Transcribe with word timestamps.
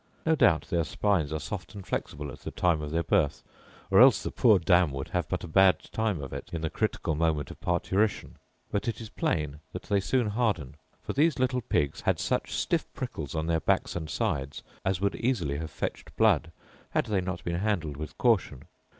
No 0.25 0.33
doubt 0.35 0.65
their 0.71 0.83
spines 0.83 1.31
are 1.31 1.39
soft 1.39 1.75
and 1.75 1.85
flexible 1.85 2.31
at 2.31 2.39
the 2.39 2.49
time 2.49 2.81
of 2.81 2.89
their 2.89 3.03
birth, 3.03 3.43
or 3.91 4.01
else 4.01 4.23
the 4.23 4.31
poor 4.31 4.57
dam 4.57 4.91
would 4.93 5.09
have 5.09 5.29
but 5.29 5.43
a 5.43 5.47
bad 5.47 5.77
time 5.91 6.23
of 6.23 6.33
it 6.33 6.49
in 6.51 6.61
the 6.63 6.71
critical 6.71 7.13
moment 7.13 7.51
of 7.51 7.61
parturition: 7.61 8.37
but 8.71 8.87
it 8.87 8.99
is 8.99 9.11
plain 9.11 9.59
that 9.73 9.83
they 9.83 9.99
soon 9.99 10.29
harden; 10.31 10.73
for 11.03 11.13
these 11.13 11.37
little 11.37 11.61
pigs 11.61 12.01
had 12.01 12.19
such 12.19 12.51
stiff 12.51 12.91
prickles 12.95 13.35
on 13.35 13.45
their 13.45 13.59
backs 13.59 13.95
and 13.95 14.09
sides 14.09 14.63
as 14.83 14.99
would 14.99 15.15
easily 15.17 15.57
have 15.59 15.69
fetched 15.69 16.15
blood, 16.15 16.51
had 16.89 17.05
they 17.05 17.21
not 17.21 17.43
been 17.43 17.59
handled 17.59 17.95
with 17.95 18.17
caution. 18.17 18.63